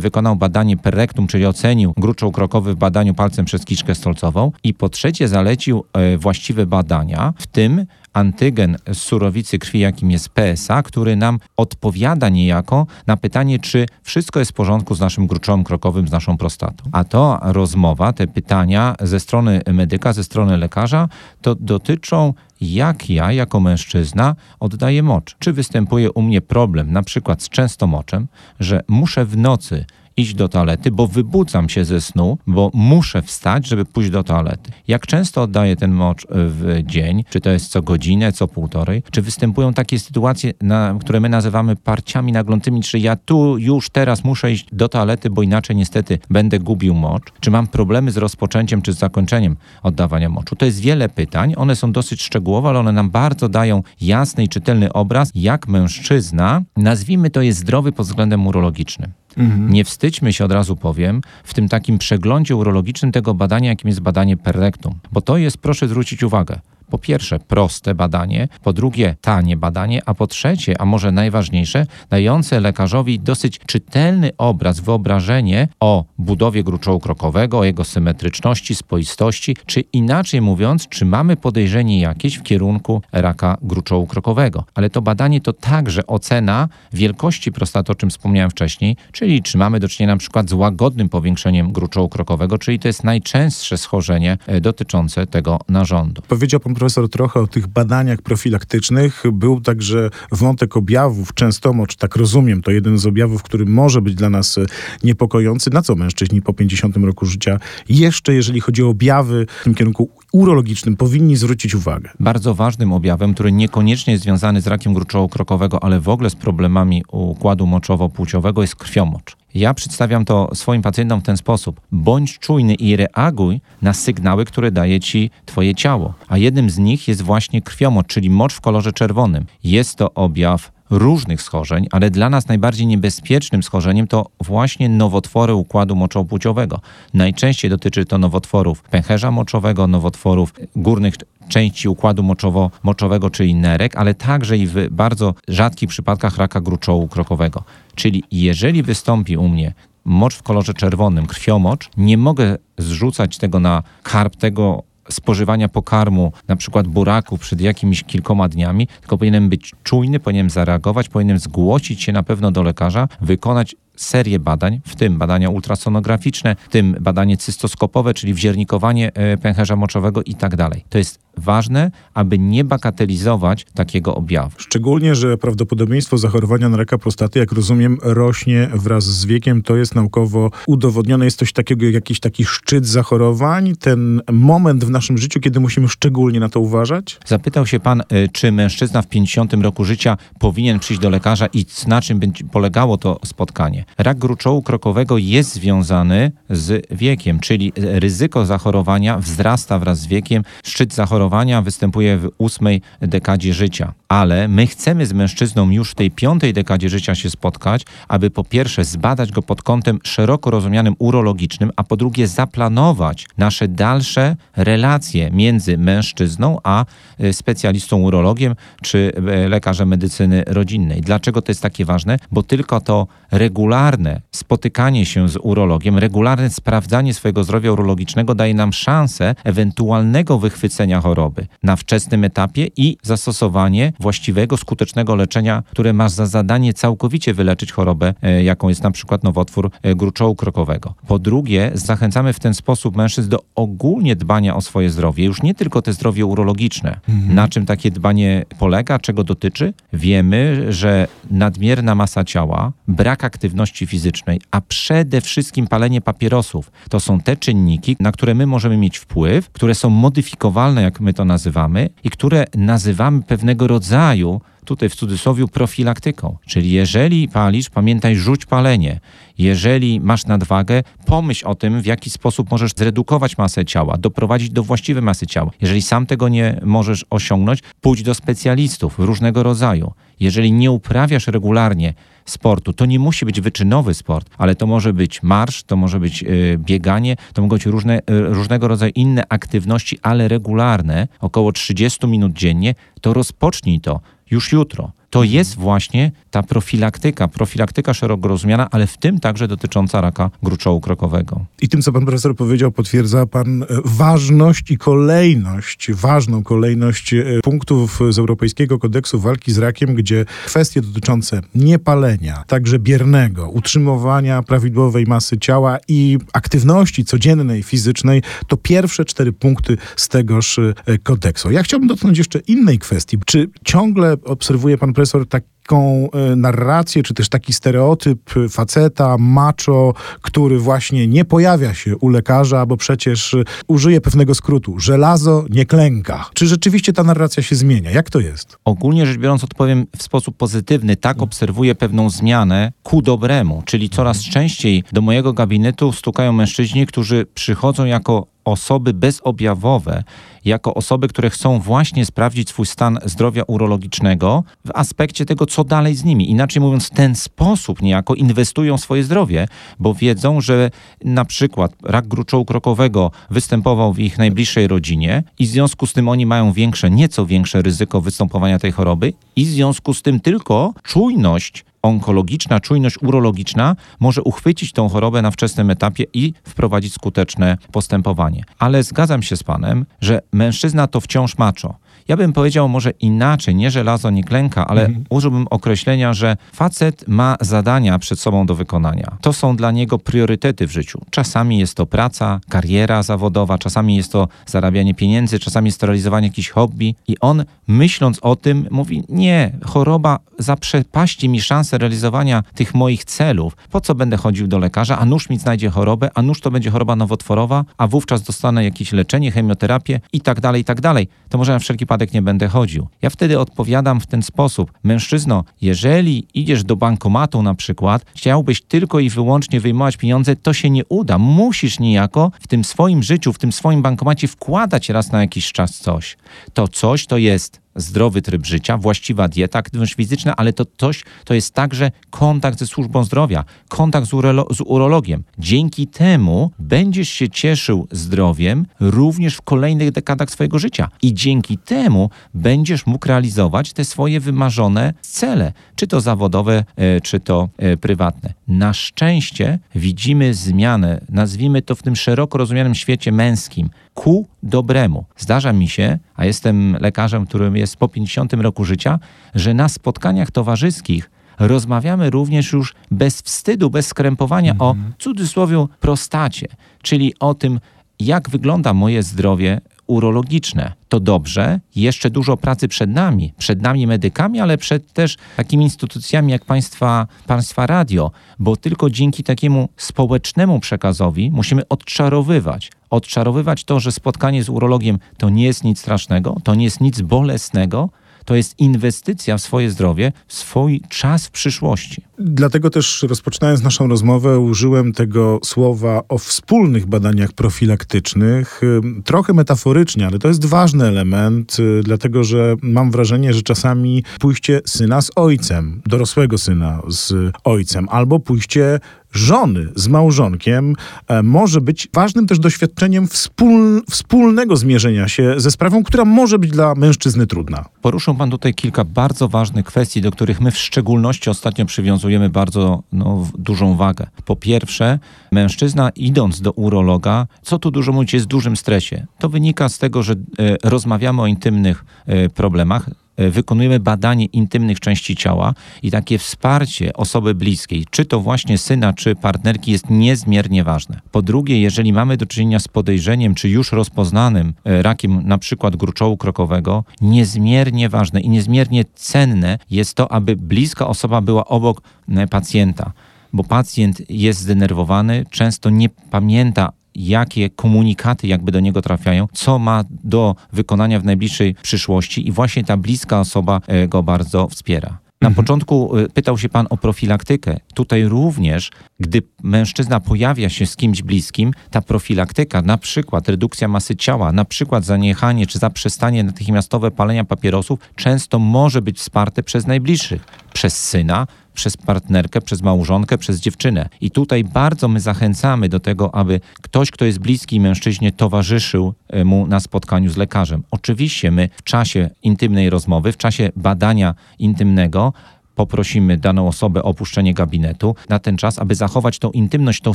wykonał 0.00 0.36
badanie 0.36 0.76
per 0.76 0.94
rectum, 0.94 1.26
czyli 1.26 1.46
ocenił 1.46 1.92
gruczoł 1.96 2.32
krokowy 2.32 2.74
w 2.74 2.76
badaniu 2.76 3.14
palcem 3.14 3.44
przez 3.44 3.64
kiszkę 3.64 3.94
stolcową 3.94 4.52
i 4.64 4.74
po 4.74 4.88
trzecie 4.88 5.28
zalecił 5.28 5.84
e, 5.92 6.18
właściwe 6.18 6.66
badania, 6.66 7.32
w 7.36 7.46
tym 7.46 7.86
antygen 8.12 8.76
z 8.92 8.98
surowicy 8.98 9.58
krwi, 9.58 9.78
jakim 9.78 10.10
jest 10.10 10.28
PSA, 10.28 10.82
który 10.82 11.16
nam 11.16 11.38
odpowiada 11.56 12.28
niejako 12.28 12.86
na 13.06 13.16
pytanie, 13.16 13.58
czy 13.58 13.86
wszystko 14.02 14.38
jest 14.38 14.50
w 14.50 14.54
porządku 14.54 14.94
z 14.94 15.00
naszym 15.00 15.26
gruczołem 15.26 15.64
krokowym, 15.64 16.08
z 16.08 16.12
naszą 16.12 16.36
prostatą. 16.36 16.84
A 16.92 17.04
to 17.04 17.38
rozmowa, 17.42 18.12
te 18.12 18.26
pytania 18.26 18.94
ze 19.00 19.20
strony 19.20 19.62
medyka, 19.72 20.12
ze 20.12 20.24
strony 20.24 20.56
lekarza, 20.56 21.08
to 21.40 21.54
dotyczą 21.54 22.34
jak 22.60 23.10
ja 23.10 23.32
jako 23.32 23.60
mężczyzna 23.60 24.34
oddaję 24.60 25.02
mocz. 25.02 25.36
Czy 25.38 25.52
występuje 25.52 26.12
u 26.12 26.22
mnie 26.22 26.40
problem 26.40 26.92
na 26.92 27.02
przykład 27.02 27.42
z 27.42 27.48
częstomoczem, 27.48 28.28
że 28.60 28.82
muszę 28.88 29.24
w 29.24 29.36
nocy 29.36 29.84
iść 30.16 30.34
do 30.34 30.48
toalety, 30.48 30.90
bo 30.90 31.06
wybudzam 31.06 31.68
się 31.68 31.84
ze 31.84 32.00
snu, 32.00 32.38
bo 32.46 32.70
muszę 32.74 33.22
wstać, 33.22 33.66
żeby 33.66 33.84
pójść 33.84 34.10
do 34.10 34.24
toalety. 34.24 34.72
Jak 34.88 35.06
często 35.06 35.42
oddaję 35.42 35.76
ten 35.76 35.92
mocz 35.92 36.26
w 36.30 36.82
dzień? 36.86 37.24
Czy 37.30 37.40
to 37.40 37.50
jest 37.50 37.68
co 37.68 37.82
godzinę, 37.82 38.32
co 38.32 38.48
półtorej? 38.48 39.02
Czy 39.10 39.22
występują 39.22 39.72
takie 39.72 39.98
sytuacje, 39.98 40.52
na, 40.60 40.94
które 41.00 41.20
my 41.20 41.28
nazywamy 41.28 41.76
parciami 41.76 42.32
naglącymi, 42.32 42.82
czy 42.82 42.98
ja 42.98 43.16
tu 43.16 43.58
już 43.58 43.90
teraz 43.90 44.24
muszę 44.24 44.52
iść 44.52 44.66
do 44.72 44.88
toalety, 44.88 45.30
bo 45.30 45.42
inaczej 45.42 45.76
niestety 45.76 46.18
będę 46.30 46.58
gubił 46.58 46.94
mocz? 46.94 47.22
Czy 47.40 47.50
mam 47.50 47.66
problemy 47.66 48.10
z 48.10 48.16
rozpoczęciem 48.16 48.82
czy 48.82 48.92
z 48.92 48.98
zakończeniem 48.98 49.56
oddawania 49.82 50.28
moczu? 50.28 50.56
To 50.56 50.64
jest 50.64 50.80
wiele 50.80 51.08
pytań, 51.08 51.54
one 51.56 51.76
są 51.76 51.92
dosyć 51.92 52.22
szczegółowe, 52.22 52.68
ale 52.68 52.78
one 52.78 52.92
nam 52.92 53.10
bardzo 53.10 53.48
dają 53.48 53.82
jasny 54.00 54.44
i 54.44 54.48
czytelny 54.48 54.92
obraz, 54.92 55.30
jak 55.34 55.68
mężczyzna, 55.68 56.62
nazwijmy 56.76 57.30
to, 57.30 57.42
jest 57.42 57.58
zdrowy 57.58 57.92
pod 57.92 58.06
względem 58.06 58.46
urologicznym. 58.46 59.12
Mhm. 59.36 59.70
Nie 59.70 59.84
wstydźmy 59.84 60.32
się, 60.32 60.44
od 60.44 60.52
razu 60.52 60.76
powiem, 60.76 61.20
w 61.44 61.54
tym 61.54 61.68
takim 61.68 61.98
przeglądzie 61.98 62.56
urologicznym 62.56 63.12
tego 63.12 63.34
badania, 63.34 63.68
jakim 63.68 63.88
jest 63.88 64.00
badanie 64.00 64.36
per 64.36 64.56
rectum. 64.56 64.94
Bo 65.12 65.20
to 65.20 65.36
jest, 65.36 65.58
proszę 65.58 65.88
zwrócić 65.88 66.22
uwagę, 66.22 66.60
po 66.90 66.98
pierwsze 66.98 67.38
proste 67.38 67.94
badanie, 67.94 68.48
po 68.62 68.72
drugie 68.72 69.16
tanie 69.20 69.56
badanie, 69.56 70.02
a 70.06 70.14
po 70.14 70.26
trzecie, 70.26 70.80
a 70.80 70.84
może 70.84 71.12
najważniejsze, 71.12 71.86
dające 72.10 72.60
lekarzowi 72.60 73.20
dosyć 73.20 73.58
czytelny 73.58 74.30
obraz, 74.38 74.80
wyobrażenie 74.80 75.68
o 75.80 76.04
budowie 76.18 76.64
gruczołu 76.64 77.00
krokowego, 77.00 77.58
o 77.58 77.64
jego 77.64 77.84
symetryczności, 77.84 78.74
spoistości, 78.74 79.56
czy 79.66 79.80
inaczej 79.80 80.40
mówiąc, 80.40 80.88
czy 80.88 81.04
mamy 81.04 81.36
podejrzenie 81.36 82.00
jakieś 82.00 82.36
w 82.36 82.42
kierunku 82.42 83.02
raka 83.12 83.56
gruczołu 83.62 84.06
krokowego. 84.06 84.64
Ale 84.74 84.90
to 84.90 85.02
badanie 85.02 85.40
to 85.40 85.52
także 85.52 86.06
ocena 86.06 86.68
wielkości 86.92 87.52
prostaty, 87.52 87.92
o 87.92 87.94
czym 87.94 88.10
wspomniałem 88.10 88.50
wcześniej, 88.50 88.96
czyli 89.12 89.42
czy 89.42 89.58
mamy 89.58 89.80
do 89.80 89.88
czynienia 89.88 90.14
na 90.14 90.18
przykład 90.18 90.50
z 90.50 90.52
łagodnym 90.52 91.08
powiększeniem 91.08 91.72
gruczołu 91.72 92.08
krokowego, 92.08 92.58
czyli 92.58 92.78
to 92.78 92.88
jest 92.88 93.04
najczęstsze 93.04 93.78
schorzenie 93.78 94.38
e, 94.46 94.60
dotyczące 94.60 95.26
tego 95.26 95.58
narządu. 95.68 96.22
Powiedział 96.28 96.60
pan 96.60 96.74
profesor 96.80 97.08
trochę 97.08 97.40
o 97.40 97.46
tych 97.46 97.66
badaniach 97.66 98.22
profilaktycznych. 98.22 99.22
Był 99.32 99.60
także 99.60 100.10
wątek 100.32 100.76
objawów, 100.76 101.34
częstomocz, 101.34 101.96
tak 101.96 102.16
rozumiem, 102.16 102.62
to 102.62 102.70
jeden 102.70 102.98
z 102.98 103.06
objawów, 103.06 103.42
który 103.42 103.66
może 103.66 104.02
być 104.02 104.14
dla 104.14 104.30
nas 104.30 104.58
e, 104.58 104.64
niepokojący. 105.04 105.70
Na 105.70 105.82
co 105.82 105.94
mężczyźni 105.94 106.42
po 106.42 106.52
50 106.52 106.96
roku 106.96 107.26
życia 107.26 107.58
jeszcze, 107.88 108.34
jeżeli 108.34 108.60
chodzi 108.60 108.82
o 108.82 108.88
objawy 108.88 109.46
w 109.60 109.64
tym 109.64 109.74
kierunku 109.74 110.10
urologicznym, 110.32 110.96
powinni 110.96 111.36
zwrócić 111.36 111.74
uwagę? 111.74 112.10
Bardzo 112.20 112.54
ważnym 112.54 112.92
objawem, 112.92 113.34
który 113.34 113.52
niekoniecznie 113.52 114.12
jest 114.12 114.24
związany 114.24 114.60
z 114.60 114.66
rakiem 114.66 114.94
gruczołu 114.94 115.28
krokowego, 115.28 115.84
ale 115.84 116.00
w 116.00 116.08
ogóle 116.08 116.30
z 116.30 116.34
problemami 116.34 117.04
układu 117.12 117.66
moczowo-płciowego 117.66 118.60
jest 118.60 118.76
krwiomocz. 118.76 119.39
Ja 119.54 119.74
przedstawiam 119.74 120.24
to 120.24 120.50
swoim 120.54 120.82
pacjentom 120.82 121.20
w 121.20 121.24
ten 121.24 121.36
sposób. 121.36 121.80
Bądź 121.92 122.38
czujny 122.38 122.74
i 122.74 122.96
reaguj 122.96 123.60
na 123.82 123.92
sygnały, 123.92 124.44
które 124.44 124.70
daje 124.70 125.00
ci 125.00 125.30
twoje 125.46 125.74
ciało. 125.74 126.14
A 126.28 126.38
jednym 126.38 126.70
z 126.70 126.78
nich 126.78 127.08
jest 127.08 127.22
właśnie 127.22 127.62
krwiomocz, 127.62 128.06
czyli 128.06 128.30
mocz 128.30 128.54
w 128.54 128.60
kolorze 128.60 128.92
czerwonym. 128.92 129.46
Jest 129.64 129.96
to 129.96 130.14
objaw 130.14 130.72
różnych 130.90 131.42
schorzeń, 131.42 131.86
ale 131.90 132.10
dla 132.10 132.30
nas 132.30 132.48
najbardziej 132.48 132.86
niebezpiecznym 132.86 133.62
schorzeniem 133.62 134.06
to 134.06 134.26
właśnie 134.40 134.88
nowotwory 134.88 135.54
układu 135.54 135.94
moczowo-płciowego. 135.94 136.78
Najczęściej 137.14 137.70
dotyczy 137.70 138.04
to 138.04 138.18
nowotworów 138.18 138.82
pęcherza 138.82 139.30
moczowego, 139.30 139.86
nowotworów 139.86 140.54
górnych 140.76 141.14
części 141.48 141.88
układu 141.88 142.22
moczowo, 142.22 142.70
moczowego, 142.82 143.30
czyli 143.30 143.54
nerek, 143.54 143.96
ale 143.96 144.14
także 144.14 144.58
i 144.58 144.66
w 144.66 144.88
bardzo 144.90 145.34
rzadkich 145.48 145.88
przypadkach 145.88 146.36
raka 146.36 146.60
gruczołu 146.60 147.08
krokowego. 147.08 147.64
Czyli 147.94 148.24
jeżeli 148.30 148.82
wystąpi 148.82 149.36
u 149.36 149.48
mnie 149.48 149.74
mocz 150.04 150.34
w 150.34 150.42
kolorze 150.42 150.74
czerwonym, 150.74 151.26
krwiomocz, 151.26 151.88
nie 151.96 152.18
mogę 152.18 152.56
zrzucać 152.78 153.38
tego 153.38 153.60
na 153.60 153.82
karp 154.02 154.36
tego 154.36 154.82
spożywania 155.08 155.68
pokarmu, 155.68 156.32
na 156.48 156.56
przykład 156.56 156.88
buraków 156.88 157.40
przed 157.40 157.60
jakimiś 157.60 158.04
kilkoma 158.04 158.48
dniami, 158.48 158.86
tylko 159.00 159.18
powinienem 159.18 159.48
być 159.48 159.72
czujny, 159.82 160.20
powinienem 160.20 160.50
zareagować, 160.50 161.08
powinienem 161.08 161.38
zgłosić 161.38 162.02
się 162.02 162.12
na 162.12 162.22
pewno 162.22 162.50
do 162.50 162.62
lekarza, 162.62 163.08
wykonać 163.20 163.76
serię 164.02 164.38
badań, 164.38 164.80
w 164.86 164.96
tym 164.96 165.18
badania 165.18 165.50
ultrasonograficzne, 165.50 166.56
w 166.68 166.68
tym 166.68 166.96
badanie 167.00 167.36
cystoskopowe, 167.36 168.14
czyli 168.14 168.34
wziernikowanie 168.34 169.12
e, 169.14 169.36
pęcherza 169.36 169.76
moczowego 169.76 170.22
i 170.22 170.34
tak 170.34 170.56
dalej. 170.56 170.84
To 170.88 170.98
jest 170.98 171.18
ważne, 171.36 171.90
aby 172.14 172.38
nie 172.38 172.64
bagatelizować 172.64 173.66
takiego 173.74 174.14
objawu. 174.14 174.50
Szczególnie, 174.58 175.14
że 175.14 175.36
prawdopodobieństwo 175.36 176.18
zachorowania 176.18 176.68
na 176.68 176.76
raka 176.76 176.98
prostaty, 176.98 177.38
jak 177.38 177.52
rozumiem, 177.52 177.98
rośnie 178.02 178.68
wraz 178.74 179.04
z 179.04 179.24
wiekiem. 179.24 179.62
To 179.62 179.76
jest 179.76 179.94
naukowo 179.94 180.50
udowodnione. 180.66 181.24
Jest 181.24 181.38
coś 181.38 181.52
takiego 181.52 181.84
jak 181.86 181.94
jakiś 181.94 182.20
taki 182.20 182.44
szczyt 182.44 182.86
zachorowań, 182.86 183.72
ten 183.76 184.22
moment 184.32 184.84
w 184.84 184.90
naszym 184.90 185.18
życiu, 185.18 185.40
kiedy 185.40 185.60
musimy 185.60 185.88
szczególnie 185.88 186.40
na 186.40 186.48
to 186.48 186.60
uważać? 186.60 187.18
Zapytał 187.26 187.66
się 187.66 187.80
pan, 187.80 188.00
e, 188.00 188.28
czy 188.28 188.52
mężczyzna 188.52 189.02
w 189.02 189.08
50 189.08 189.62
roku 189.62 189.84
życia 189.84 190.16
powinien 190.38 190.78
przyjść 190.78 191.02
do 191.02 191.10
lekarza 191.10 191.46
i 191.52 191.66
na 191.86 192.02
czym 192.02 192.18
będzie 192.18 192.44
polegało 192.44 192.98
to 192.98 193.20
spotkanie. 193.24 193.84
Rak 193.98 194.18
gruczołu 194.18 194.62
krokowego 194.62 195.18
jest 195.18 195.54
związany 195.54 196.32
z 196.50 196.86
wiekiem, 196.90 197.40
czyli 197.40 197.72
ryzyko 197.76 198.46
zachorowania 198.46 199.18
wzrasta 199.18 199.78
wraz 199.78 199.98
z 199.98 200.06
wiekiem. 200.06 200.42
Szczyt 200.64 200.94
zachorowania 200.94 201.62
występuje 201.62 202.18
w 202.18 202.28
ósmej 202.38 202.82
dekadzie 203.00 203.54
życia. 203.54 203.94
Ale 204.10 204.48
my 204.48 204.66
chcemy 204.66 205.06
z 205.06 205.12
mężczyzną 205.12 205.70
już 205.70 205.90
w 205.90 205.94
tej 205.94 206.10
piątej 206.10 206.52
dekadzie 206.52 206.88
życia 206.88 207.14
się 207.14 207.30
spotkać, 207.30 207.82
aby 208.08 208.30
po 208.30 208.44
pierwsze 208.44 208.84
zbadać 208.84 209.32
go 209.32 209.42
pod 209.42 209.62
kątem 209.62 209.98
szeroko 210.04 210.50
rozumianym 210.50 210.94
urologicznym, 210.98 211.70
a 211.76 211.84
po 211.84 211.96
drugie 211.96 212.26
zaplanować 212.26 213.26
nasze 213.38 213.68
dalsze 213.68 214.36
relacje 214.56 215.30
między 215.30 215.78
mężczyzną 215.78 216.58
a 216.62 216.84
e, 217.18 217.32
specjalistą 217.32 217.96
urologiem 217.96 218.54
czy 218.82 219.12
e, 219.16 219.48
lekarzem 219.48 219.88
medycyny 219.88 220.44
rodzinnej. 220.46 221.00
Dlaczego 221.00 221.42
to 221.42 221.50
jest 221.50 221.62
takie 221.62 221.84
ważne? 221.84 222.18
Bo 222.32 222.42
tylko 222.42 222.80
to 222.80 223.06
regularne 223.30 224.20
spotykanie 224.30 225.06
się 225.06 225.28
z 225.28 225.36
urologiem, 225.42 225.98
regularne 225.98 226.50
sprawdzanie 226.50 227.14
swojego 227.14 227.44
zdrowia 227.44 227.72
urologicznego 227.72 228.34
daje 228.34 228.54
nam 228.54 228.72
szansę 228.72 229.34
ewentualnego 229.44 230.38
wychwycenia 230.38 231.00
choroby 231.00 231.46
na 231.62 231.76
wczesnym 231.76 232.24
etapie 232.24 232.68
i 232.76 232.96
zastosowanie 233.02 233.92
właściwego, 234.00 234.56
skutecznego 234.56 235.16
leczenia, 235.16 235.62
które 235.70 235.92
ma 235.92 236.08
za 236.08 236.26
zadanie 236.26 236.74
całkowicie 236.74 237.34
wyleczyć 237.34 237.72
chorobę, 237.72 238.14
e, 238.22 238.42
jaką 238.42 238.68
jest 238.68 238.82
na 238.82 238.90
przykład 238.90 239.24
nowotwór 239.24 239.70
e, 239.82 239.94
gruczołu 239.94 240.34
krokowego. 240.34 240.94
Po 241.06 241.18
drugie, 241.18 241.70
zachęcamy 241.74 242.32
w 242.32 242.40
ten 242.40 242.54
sposób 242.54 242.96
mężczyzn 242.96 243.30
do 243.30 243.38
ogólnie 243.54 244.16
dbania 244.16 244.56
o 244.56 244.60
swoje 244.60 244.90
zdrowie, 244.90 245.24
już 245.24 245.42
nie 245.42 245.54
tylko 245.54 245.82
te 245.82 245.92
zdrowie 245.92 246.26
urologiczne. 246.26 247.00
Mhm. 247.08 247.34
Na 247.34 247.48
czym 247.48 247.66
takie 247.66 247.90
dbanie 247.90 248.44
polega, 248.58 248.98
czego 248.98 249.24
dotyczy? 249.24 249.72
Wiemy, 249.92 250.72
że 250.72 251.08
nadmierna 251.30 251.94
masa 251.94 252.24
ciała, 252.24 252.72
brak 252.88 253.24
aktywności 253.24 253.86
fizycznej, 253.86 254.40
a 254.50 254.60
przede 254.60 255.20
wszystkim 255.20 255.66
palenie 255.66 256.00
papierosów. 256.00 256.70
To 256.88 257.00
są 257.00 257.20
te 257.20 257.36
czynniki, 257.36 257.96
na 258.00 258.12
które 258.12 258.34
my 258.34 258.46
możemy 258.46 258.76
mieć 258.76 258.98
wpływ, 258.98 259.50
które 259.50 259.74
są 259.74 259.90
modyfikowalne, 259.90 260.82
jak 260.82 261.00
my 261.00 261.12
to 261.14 261.24
nazywamy, 261.24 261.88
i 262.04 262.10
które 262.10 262.44
nazywamy 262.54 263.22
pewnego 263.22 263.66
rodzaju 263.66 263.89
rodzaju 263.90 264.40
tutaj 264.64 264.88
w 264.88 264.94
cudzysłowie 264.94 265.48
profilaktyką. 265.48 266.36
Czyli 266.46 266.70
jeżeli 266.70 267.28
palisz, 267.28 267.70
pamiętaj, 267.70 268.16
rzuć 268.16 268.46
palenie. 268.46 269.00
Jeżeli 269.38 270.00
masz 270.00 270.26
nadwagę, 270.26 270.82
pomyśl 271.06 271.46
o 271.48 271.54
tym, 271.54 271.82
w 271.82 271.86
jaki 271.86 272.10
sposób 272.10 272.50
możesz 272.50 272.72
zredukować 272.76 273.38
masę 273.38 273.64
ciała, 273.64 273.96
doprowadzić 273.96 274.50
do 274.50 274.62
właściwej 274.62 275.02
masy 275.02 275.26
ciała. 275.26 275.50
Jeżeli 275.60 275.82
sam 275.82 276.06
tego 276.06 276.28
nie 276.28 276.60
możesz 276.64 277.04
osiągnąć, 277.10 277.60
pójdź 277.80 278.02
do 278.02 278.14
specjalistów 278.14 278.98
różnego 278.98 279.42
rodzaju. 279.42 279.92
Jeżeli 280.20 280.52
nie 280.52 280.70
uprawiasz 280.70 281.26
regularnie 281.26 281.94
sportu, 282.24 282.72
to 282.72 282.86
nie 282.86 282.98
musi 282.98 283.24
być 283.24 283.40
wyczynowy 283.40 283.94
sport, 283.94 284.30
ale 284.38 284.54
to 284.54 284.66
może 284.66 284.92
być 284.92 285.22
marsz, 285.22 285.62
to 285.62 285.76
może 285.76 286.00
być 286.00 286.22
y, 286.22 286.58
bieganie, 286.58 287.16
to 287.34 287.42
mogą 287.42 287.56
być 287.56 287.66
różne, 287.66 287.98
y, 287.98 288.02
różnego 288.08 288.68
rodzaju 288.68 288.92
inne 288.94 289.24
aktywności, 289.28 289.98
ale 290.02 290.28
regularne, 290.28 291.08
około 291.20 291.52
30 291.52 292.06
minut 292.06 292.32
dziennie, 292.32 292.74
to 293.00 293.14
rozpocznij 293.14 293.80
to 293.80 294.00
już 294.30 294.52
jutro. 294.52 294.92
To 295.10 295.24
jest 295.24 295.54
właśnie 295.54 296.12
ta 296.30 296.42
profilaktyka, 296.42 297.28
profilaktyka 297.28 297.94
szeroko 297.94 298.28
rozumiana, 298.28 298.68
ale 298.70 298.86
w 298.86 298.98
tym 298.98 299.20
także 299.20 299.48
dotycząca 299.48 300.00
raka 300.00 300.30
gruczołu 300.42 300.80
krokowego. 300.80 301.46
I 301.62 301.68
tym, 301.68 301.82
co 301.82 301.92
pan 301.92 302.06
profesor 302.06 302.36
powiedział, 302.36 302.72
potwierdza 302.72 303.26
pan 303.26 303.62
e, 303.62 303.66
ważność 303.84 304.70
i 304.70 304.78
kolejność, 304.78 305.92
ważną 305.92 306.42
kolejność 306.42 307.14
e, 307.14 307.24
punktów 307.42 308.00
z 308.10 308.18
Europejskiego 308.18 308.78
Kodeksu 308.78 309.20
Walki 309.20 309.52
z 309.52 309.58
Rakiem, 309.58 309.94
gdzie 309.94 310.24
kwestie 310.46 310.80
dotyczące 310.80 311.40
niepalenia, 311.54 312.44
także 312.46 312.78
biernego, 312.78 313.48
utrzymywania 313.48 314.42
prawidłowej 314.42 315.04
masy 315.06 315.38
ciała 315.38 315.78
i 315.88 316.18
aktywności 316.32 317.04
codziennej, 317.04 317.62
fizycznej, 317.62 318.22
to 318.46 318.56
pierwsze 318.56 319.04
cztery 319.04 319.32
punkty 319.32 319.76
z 319.96 320.08
tegoż 320.08 320.58
e, 320.58 320.98
kodeksu. 320.98 321.50
Ja 321.50 321.62
chciałbym 321.62 321.88
dotknąć 321.88 322.18
jeszcze 322.18 322.38
innej 322.38 322.78
kwestii. 322.78 323.18
Czy 323.26 323.50
ciągle 323.64 324.16
obserwuje 324.24 324.78
pan 324.78 324.92
profesor 324.92 325.28
tak 325.28 325.44
taką 325.70 326.08
e, 326.12 326.36
narrację, 326.36 327.02
czy 327.02 327.14
też 327.14 327.28
taki 327.28 327.52
stereotyp 327.52 328.30
faceta, 328.50 329.16
macho, 329.18 329.94
który 330.22 330.58
właśnie 330.58 331.06
nie 331.06 331.24
pojawia 331.24 331.74
się 331.74 331.96
u 331.96 332.08
lekarza, 332.08 332.66
bo 332.66 332.76
przecież 332.76 333.34
e, 333.34 333.44
użyje 333.68 334.00
pewnego 334.00 334.34
skrótu. 334.34 334.78
Żelazo 334.78 335.44
nie 335.50 335.66
klęka. 335.66 336.30
Czy 336.34 336.46
rzeczywiście 336.46 336.92
ta 336.92 337.02
narracja 337.02 337.42
się 337.42 337.56
zmienia? 337.56 337.90
Jak 337.90 338.10
to 338.10 338.20
jest? 338.20 338.56
Ogólnie 338.64 339.06
rzecz 339.06 339.18
biorąc, 339.18 339.44
odpowiem 339.44 339.86
w 339.96 340.02
sposób 340.02 340.36
pozytywny. 340.36 340.96
Tak 340.96 341.22
obserwuję 341.22 341.74
pewną 341.74 342.10
zmianę 342.10 342.72
ku 342.82 343.02
dobremu, 343.02 343.62
czyli 343.66 343.90
coraz 343.90 344.20
częściej 344.20 344.84
do 344.92 345.00
mojego 345.00 345.32
gabinetu 345.32 345.92
stukają 345.92 346.32
mężczyźni, 346.32 346.86
którzy 346.86 347.26
przychodzą 347.34 347.84
jako 347.84 348.26
osoby 348.44 348.94
bezobjawowe, 348.94 350.04
jako 350.44 350.74
osoby, 350.74 351.08
które 351.08 351.30
chcą 351.30 351.58
właśnie 351.58 352.06
sprawdzić 352.06 352.48
swój 352.48 352.66
stan 352.66 352.98
zdrowia 353.04 353.42
urologicznego 353.46 354.44
w 354.66 354.70
aspekcie 354.74 355.24
tego, 355.24 355.46
co 355.46 355.64
dalej 355.64 355.94
z 355.94 356.04
nimi. 356.04 356.30
Inaczej 356.30 356.62
mówiąc, 356.62 356.86
w 356.86 356.90
ten 356.90 357.14
sposób 357.14 357.82
niejako 357.82 358.14
inwestują 358.14 358.78
swoje 358.78 359.04
zdrowie, 359.04 359.48
bo 359.78 359.94
wiedzą, 359.94 360.40
że 360.40 360.70
na 361.04 361.24
przykład 361.24 361.72
rak 361.82 362.08
gruczołu 362.08 362.44
krokowego 362.44 363.10
występował 363.30 363.92
w 363.92 363.98
ich 363.98 364.18
najbliższej 364.18 364.68
rodzinie 364.68 365.22
i 365.38 365.46
w 365.46 365.50
związku 365.50 365.86
z 365.86 365.92
tym 365.92 366.08
oni 366.08 366.26
mają 366.26 366.52
większe, 366.52 366.90
nieco 366.90 367.26
większe 367.26 367.62
ryzyko 367.62 368.00
występowania 368.00 368.58
tej 368.58 368.72
choroby 368.72 369.12
i 369.36 369.44
w 369.44 369.48
związku 369.48 369.94
z 369.94 370.02
tym 370.02 370.20
tylko 370.20 370.74
czujność 370.82 371.64
onkologiczna, 371.82 372.60
czujność 372.60 373.02
urologiczna 373.02 373.76
może 374.00 374.22
uchwycić 374.22 374.72
tą 374.72 374.88
chorobę 374.88 375.22
na 375.22 375.30
wczesnym 375.30 375.70
etapie 375.70 376.04
i 376.14 376.32
wprowadzić 376.44 376.94
skuteczne 376.94 377.58
postępowanie. 377.72 378.44
Ale 378.58 378.82
zgadzam 378.82 379.22
się 379.22 379.36
z 379.36 379.42
panem, 379.42 379.86
że 380.00 380.20
mężczyzna 380.32 380.86
to 380.86 381.00
wciąż 381.00 381.38
maczo. 381.38 381.74
Ja 382.10 382.16
bym 382.16 382.32
powiedział 382.32 382.68
może 382.68 382.90
inaczej, 382.90 383.54
nie 383.54 383.70
żelazo, 383.70 384.10
nie 384.10 384.24
klęka, 384.24 384.66
ale 384.66 384.86
mhm. 384.86 385.04
użyłbym 385.10 385.46
określenia, 385.50 386.12
że 386.14 386.36
facet 386.52 387.04
ma 387.08 387.36
zadania 387.40 387.98
przed 387.98 388.20
sobą 388.20 388.46
do 388.46 388.54
wykonania. 388.54 389.16
To 389.20 389.32
są 389.32 389.56
dla 389.56 389.70
niego 389.70 389.98
priorytety 389.98 390.66
w 390.66 390.72
życiu. 390.72 391.00
Czasami 391.10 391.58
jest 391.58 391.74
to 391.74 391.86
praca, 391.86 392.40
kariera 392.48 393.02
zawodowa, 393.02 393.58
czasami 393.58 393.96
jest 393.96 394.12
to 394.12 394.28
zarabianie 394.46 394.94
pieniędzy, 394.94 395.38
czasami 395.38 395.68
jest 395.68 395.80
to 395.80 395.86
realizowanie 395.86 396.26
jakichś 396.26 396.48
hobby 396.48 396.94
i 397.08 397.16
on 397.20 397.44
myśląc 397.68 398.18
o 398.22 398.36
tym 398.36 398.66
mówi, 398.70 399.04
nie, 399.08 399.52
choroba 399.64 400.18
zaprzepaści 400.38 401.28
mi 401.28 401.40
szansę 401.40 401.78
realizowania 401.78 402.42
tych 402.54 402.74
moich 402.74 403.04
celów. 403.04 403.56
Po 403.70 403.80
co 403.80 403.94
będę 403.94 404.16
chodził 404.16 404.46
do 404.46 404.58
lekarza, 404.58 404.98
a 404.98 405.04
nóż 405.04 405.30
mi 405.30 405.38
znajdzie 405.38 405.70
chorobę, 405.70 406.10
a 406.14 406.22
nóż 406.22 406.40
to 406.40 406.50
będzie 406.50 406.70
choroba 406.70 406.96
nowotworowa, 406.96 407.64
a 407.78 407.86
wówczas 407.86 408.22
dostanę 408.22 408.64
jakieś 408.64 408.92
leczenie, 408.92 409.30
chemioterapię 409.32 410.00
i 410.12 410.20
tak 410.20 410.40
dalej, 410.40 410.62
i 410.62 410.64
tak 410.64 410.80
dalej. 410.80 411.08
To 411.28 411.38
może 411.38 411.52
na 411.52 411.58
wszelki 411.58 411.84
wypadek 411.84 411.99
nie 412.14 412.22
będę 412.22 412.48
chodził. 412.48 412.88
Ja 413.02 413.10
wtedy 413.10 413.38
odpowiadam 413.38 414.00
w 414.00 414.06
ten 414.06 414.22
sposób. 414.22 414.72
Mężczyzno, 414.82 415.44
jeżeli 415.60 416.26
idziesz 416.34 416.64
do 416.64 416.76
bankomatu 416.76 417.42
na 417.42 417.54
przykład, 417.54 418.04
chciałbyś 418.14 418.60
tylko 418.60 419.00
i 419.00 419.10
wyłącznie 419.10 419.60
wyjmować 419.60 419.96
pieniądze, 419.96 420.36
to 420.36 420.52
się 420.52 420.70
nie 420.70 420.84
uda. 420.84 421.18
Musisz 421.18 421.80
niejako 421.80 422.30
w 422.40 422.48
tym 422.48 422.64
swoim 422.64 423.02
życiu, 423.02 423.32
w 423.32 423.38
tym 423.38 423.52
swoim 423.52 423.82
bankomacie 423.82 424.28
wkładać 424.28 424.88
raz 424.88 425.12
na 425.12 425.20
jakiś 425.20 425.52
czas 425.52 425.78
coś. 425.78 426.16
To 426.52 426.68
coś 426.68 427.06
to 427.06 427.16
jest 427.16 427.60
zdrowy 427.76 428.22
tryb 428.22 428.46
życia, 428.46 428.78
właściwa 428.78 429.28
dieta, 429.28 429.58
aktywność 429.58 429.94
fizyczna, 429.94 430.36
ale 430.36 430.52
to 430.52 430.64
coś, 430.78 431.04
to 431.24 431.34
jest 431.34 431.54
także 431.54 431.90
kontakt 432.10 432.58
ze 432.58 432.66
służbą 432.66 433.04
zdrowia, 433.04 433.44
kontakt 433.68 434.06
z, 434.06 434.14
urolo 434.14 434.46
z 434.54 434.60
urologiem. 434.60 435.24
Dzięki 435.38 435.86
temu 435.86 436.50
będziesz 436.58 437.08
się 437.08 437.28
cieszył 437.28 437.88
zdrowiem 437.90 438.66
również 438.80 439.36
w 439.36 439.42
kolejnych 439.42 439.92
dekadach 439.92 440.30
swojego 440.30 440.58
życia 440.58 440.88
i 441.02 441.14
dzięki 441.14 441.58
temu 441.58 442.10
będziesz 442.34 442.86
mógł 442.86 443.08
realizować 443.08 443.72
te 443.72 443.84
swoje 443.84 444.20
wymarzone 444.20 444.94
cele, 445.00 445.52
czy 445.76 445.86
to 445.86 446.00
zawodowe, 446.00 446.64
e, 446.76 447.00
czy 447.00 447.20
to 447.20 447.48
e, 447.58 447.76
prywatne. 447.76 448.34
Na 448.48 448.72
szczęście 448.72 449.58
widzimy 449.74 450.34
zmianę, 450.34 451.00
nazwijmy 451.08 451.62
to 451.62 451.74
w 451.74 451.82
tym 451.82 451.96
szeroko 451.96 452.38
rozumianym 452.38 452.74
świecie 452.74 453.12
męskim, 453.12 453.70
ku 454.00 454.26
dobremu. 454.42 455.04
Zdarza 455.16 455.52
mi 455.52 455.68
się, 455.68 455.98
a 456.16 456.24
jestem 456.24 456.76
lekarzem, 456.80 457.26
którym 457.26 457.56
jest 457.56 457.76
po 457.76 457.88
50 457.88 458.32
roku 458.32 458.64
życia, 458.64 458.98
że 459.34 459.54
na 459.54 459.68
spotkaniach 459.68 460.30
towarzyskich 460.30 461.10
rozmawiamy 461.38 462.10
również 462.10 462.52
już 462.52 462.74
bez 462.90 463.22
wstydu, 463.22 463.70
bez 463.70 463.86
skrępowania 463.86 464.52
mhm. 464.52 464.70
o 464.70 464.94
cudzysłowie 464.98 465.66
prostacie, 465.80 466.46
czyli 466.82 467.14
o 467.20 467.34
tym, 467.34 467.60
jak 467.98 468.30
wygląda 468.30 468.74
moje 468.74 469.02
zdrowie 469.02 469.60
urologiczne. 469.90 470.72
To 470.88 471.00
dobrze, 471.00 471.60
jeszcze 471.76 472.10
dużo 472.10 472.36
pracy 472.36 472.68
przed 472.68 472.90
nami, 472.90 473.32
przed 473.38 473.62
nami 473.62 473.86
medykami, 473.86 474.40
ale 474.40 474.58
przed 474.58 474.92
też 474.92 475.16
takimi 475.36 475.64
instytucjami 475.64 476.32
jak 476.32 476.44
państwa, 476.44 477.06
państwa 477.26 477.66
radio, 477.66 478.10
bo 478.38 478.56
tylko 478.56 478.90
dzięki 478.90 479.22
takiemu 479.22 479.68
społecznemu 479.76 480.60
przekazowi 480.60 481.30
musimy 481.30 481.68
odczarowywać. 481.68 482.72
Odczarowywać 482.90 483.64
to, 483.64 483.80
że 483.80 483.92
spotkanie 483.92 484.44
z 484.44 484.48
urologiem 484.48 484.98
to 485.18 485.30
nie 485.30 485.44
jest 485.44 485.64
nic 485.64 485.78
strasznego, 485.78 486.36
to 486.44 486.54
nie 486.54 486.64
jest 486.64 486.80
nic 486.80 487.00
bolesnego, 487.00 487.90
to 488.30 488.34
jest 488.34 488.58
inwestycja 488.58 489.36
w 489.36 489.40
swoje 489.40 489.70
zdrowie, 489.70 490.12
w 490.26 490.34
swój 490.34 490.82
czas 490.88 491.26
w 491.26 491.30
przyszłości. 491.30 492.02
Dlatego 492.18 492.70
też 492.70 493.02
rozpoczynając 493.02 493.62
naszą 493.62 493.88
rozmowę 493.88 494.38
użyłem 494.38 494.92
tego 494.92 495.40
słowa 495.44 496.02
o 496.08 496.18
wspólnych 496.18 496.86
badaniach 496.86 497.32
profilaktycznych, 497.32 498.60
trochę 499.04 499.32
metaforycznie, 499.32 500.06
ale 500.06 500.18
to 500.18 500.28
jest 500.28 500.44
ważny 500.44 500.84
element, 500.84 501.56
y, 501.60 501.80
dlatego 501.84 502.24
że 502.24 502.56
mam 502.62 502.90
wrażenie, 502.90 503.34
że 503.34 503.42
czasami 503.42 504.04
pójście 504.20 504.60
syna 504.66 505.02
z 505.02 505.10
ojcem, 505.16 505.82
dorosłego 505.86 506.38
syna 506.38 506.82
z 506.88 507.32
ojcem, 507.44 507.88
albo 507.90 508.18
pójście 508.18 508.80
żony 509.12 509.68
z 509.74 509.88
małżonkiem 509.88 510.74
e, 511.08 511.22
może 511.22 511.60
być 511.60 511.88
ważnym 511.94 512.26
też 512.26 512.38
doświadczeniem 512.38 513.08
wspól, 513.08 513.82
wspólnego 513.90 514.56
zmierzenia 514.56 515.08
się 515.08 515.34
ze 515.36 515.50
sprawą, 515.50 515.82
która 515.84 516.04
może 516.04 516.38
być 516.38 516.50
dla 516.50 516.74
mężczyzny 516.74 517.26
trudna. 517.26 517.64
Poruszył 517.82 518.14
Pan 518.14 518.30
tutaj 518.30 518.54
kilka 518.54 518.84
bardzo 518.84 519.28
ważnych 519.28 519.64
kwestii, 519.64 520.00
do 520.00 520.10
których 520.10 520.40
my 520.40 520.50
w 520.50 520.58
szczególności 520.58 521.30
ostatnio 521.30 521.66
przywiązujemy 521.66 522.30
bardzo 522.30 522.82
no, 522.92 523.28
dużą 523.38 523.76
wagę. 523.76 524.06
Po 524.24 524.36
pierwsze, 524.36 524.98
mężczyzna 525.32 525.90
idąc 525.96 526.40
do 526.40 526.52
urologa, 526.52 527.26
co 527.42 527.58
tu 527.58 527.70
dużo 527.70 527.92
mówić, 527.92 528.12
jest 528.12 528.26
w 528.26 528.28
dużym 528.28 528.56
stresie. 528.56 529.06
To 529.18 529.28
wynika 529.28 529.68
z 529.68 529.78
tego, 529.78 530.02
że 530.02 530.12
e, 530.12 530.16
rozmawiamy 530.64 531.22
o 531.22 531.26
intymnych 531.26 531.84
e, 532.06 532.28
problemach, 532.28 532.90
wykonujemy 533.30 533.80
badanie 533.80 534.24
intymnych 534.24 534.80
części 534.80 535.16
ciała 535.16 535.54
i 535.82 535.90
takie 535.90 536.18
wsparcie 536.18 536.92
osoby 536.92 537.34
bliskiej, 537.34 537.86
czy 537.90 538.04
to 538.04 538.20
właśnie 538.20 538.58
syna, 538.58 538.92
czy 538.92 539.14
partnerki, 539.14 539.72
jest 539.72 539.90
niezmiernie 539.90 540.64
ważne. 540.64 541.00
Po 541.12 541.22
drugie, 541.22 541.60
jeżeli 541.60 541.92
mamy 541.92 542.16
do 542.16 542.26
czynienia 542.26 542.58
z 542.58 542.68
podejrzeniem, 542.68 543.34
czy 543.34 543.48
już 543.48 543.72
rozpoznanym 543.72 544.54
e, 544.64 544.82
rakiem 544.82 545.22
na 545.26 545.38
przykład 545.38 545.76
gruczołu 545.76 546.16
krokowego, 546.16 546.84
niezmiernie 547.00 547.88
ważne 547.88 548.20
i 548.20 548.28
niezmiernie 548.28 548.84
cenne 548.94 549.58
jest 549.70 549.94
to, 549.94 550.12
aby 550.12 550.36
bliska 550.36 550.86
osoba 550.86 551.20
była 551.20 551.44
obok 551.44 551.82
e, 552.08 552.26
pacjenta 552.26 552.92
bo 553.32 553.44
pacjent 553.44 554.10
jest 554.10 554.40
zdenerwowany, 554.40 555.24
często 555.30 555.70
nie 555.70 555.88
pamięta 555.88 556.72
jakie 556.94 557.50
komunikaty 557.50 558.26
jakby 558.26 558.52
do 558.52 558.60
niego 558.60 558.82
trafiają, 558.82 559.26
co 559.32 559.58
ma 559.58 559.84
do 560.04 560.36
wykonania 560.52 561.00
w 561.00 561.04
najbliższej 561.04 561.54
przyszłości 561.62 562.28
i 562.28 562.32
właśnie 562.32 562.64
ta 562.64 562.76
bliska 562.76 563.20
osoba 563.20 563.60
e, 563.66 563.88
go 563.88 564.02
bardzo 564.02 564.48
wspiera. 564.48 564.98
Na 565.22 565.28
mhm. 565.28 565.44
początku 565.44 565.98
e, 565.98 566.08
pytał 566.08 566.38
się 566.38 566.48
Pan 566.48 566.66
o 566.70 566.76
profilaktykę. 566.76 567.56
Tutaj 567.74 568.04
również, 568.04 568.70
gdy 569.00 569.22
mężczyzna 569.42 570.00
pojawia 570.00 570.48
się 570.48 570.66
z 570.66 570.76
kimś 570.76 571.02
bliskim, 571.02 571.52
ta 571.70 571.80
profilaktyka, 571.80 572.62
na 572.62 572.78
przykład 572.78 573.28
redukcja 573.28 573.68
masy 573.68 573.96
ciała, 573.96 574.32
na 574.32 574.44
przykład 574.44 574.84
zaniechanie 574.84 575.46
czy 575.46 575.58
zaprzestanie 575.58 576.24
natychmiastowe 576.24 576.90
palenia 576.90 577.24
papierosów, 577.24 577.78
często 577.96 578.38
może 578.38 578.82
być 578.82 578.98
wsparte 578.98 579.42
przez 579.42 579.66
najbliższych, 579.66 580.24
przez 580.52 580.88
syna, 580.88 581.26
przez 581.54 581.76
partnerkę, 581.76 582.40
przez 582.40 582.62
małżonkę, 582.62 583.18
przez 583.18 583.40
dziewczynę. 583.40 583.88
I 584.00 584.10
tutaj 584.10 584.44
bardzo 584.44 584.88
my 584.88 585.00
zachęcamy 585.00 585.68
do 585.68 585.80
tego, 585.80 586.14
aby 586.14 586.40
ktoś, 586.62 586.90
kto 586.90 587.04
jest 587.04 587.18
bliski 587.18 587.60
mężczyźnie, 587.60 588.12
towarzyszył 588.12 588.94
e, 589.08 589.24
mu 589.24 589.46
na 589.46 589.60
spotkaniu 589.60 590.10
z 590.10 590.16
lekarzem. 590.16 590.62
Oczywiście 590.70 591.30
my 591.30 591.48
w 591.56 591.62
czasie 591.62 592.10
intymnej 592.22 592.70
rozmowy, 592.70 593.12
w 593.12 593.16
czasie 593.16 593.50
badania 593.56 594.14
intymnego, 594.38 595.12
poprosimy 595.60 596.16
daną 596.16 596.48
osobę 596.48 596.82
o 596.82 596.90
opuszczenie 596.90 597.34
gabinetu 597.34 597.94
na 598.08 598.18
ten 598.18 598.36
czas, 598.36 598.58
aby 598.58 598.74
zachować 598.74 599.18
tą 599.18 599.30
intymność, 599.30 599.80
tą 599.80 599.94